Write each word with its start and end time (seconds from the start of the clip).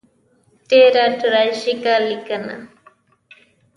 ډېره 0.69 1.05
تراژیکه 1.19 1.95
لیکنه. 2.07 2.55